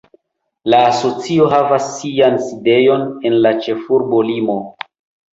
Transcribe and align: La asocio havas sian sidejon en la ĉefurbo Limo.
La 0.73 0.77
asocio 0.91 1.49
havas 1.51 1.89
sian 1.97 2.39
sidejon 2.45 3.03
en 3.29 3.35
la 3.43 3.51
ĉefurbo 3.67 4.23
Limo. 4.31 4.57